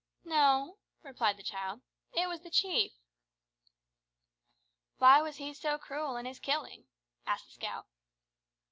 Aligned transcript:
"No," 0.23 0.79
replied 1.03 1.37
the 1.37 1.43
child, 1.43 1.81
"it 2.11 2.27
was 2.27 2.41
the 2.41 2.49
chief." 2.49 2.91
"Why 4.97 5.21
was 5.21 5.35
he 5.37 5.53
so 5.53 5.77
cruel 5.77 6.17
in 6.17 6.25
his 6.25 6.39
killing?" 6.39 6.85
asked 7.27 7.45
the 7.45 7.51
scout. 7.53 7.85